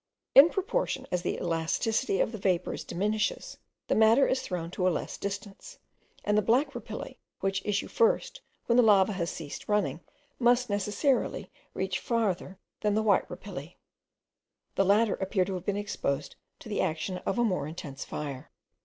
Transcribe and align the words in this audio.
In 0.33 0.49
proportion 0.49 1.05
as 1.11 1.21
the 1.21 1.35
elasticity 1.37 2.19
of 2.21 2.31
the 2.31 2.39
vapours 2.39 2.83
diminishes, 2.83 3.59
the 3.87 3.93
matter 3.93 4.25
is 4.25 4.41
thrown 4.41 4.71
to 4.71 4.87
a 4.87 4.89
less 4.89 5.15
distance; 5.15 5.77
and 6.25 6.35
the 6.35 6.41
black 6.41 6.73
rapilli, 6.73 7.19
which 7.41 7.63
issue 7.63 7.87
first, 7.87 8.41
when 8.65 8.77
the 8.77 8.81
lava 8.81 9.13
has 9.13 9.29
ceased 9.29 9.67
running, 9.69 9.99
must 10.39 10.71
necessarily 10.71 11.51
reach 11.75 11.99
farther 11.99 12.57
than 12.79 12.95
the 12.95 13.03
white 13.03 13.29
rapilli. 13.29 13.77
The 14.73 14.85
latter 14.85 15.13
appear 15.13 15.45
to 15.45 15.53
have 15.53 15.65
been 15.67 15.77
exposed 15.77 16.35
to 16.61 16.67
the 16.67 16.81
action 16.81 17.17
of 17.19 17.37
a 17.37 17.43
more 17.43 17.67
intense 17.67 18.03
fire. 18.03 18.49